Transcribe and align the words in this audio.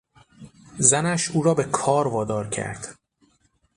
زنش 0.77 1.31
او 1.31 1.43
را 1.43 1.53
به 1.53 1.63
آن 1.63 1.71
کار 1.71 2.07
وادار 2.07 2.49
کرد! 2.49 2.95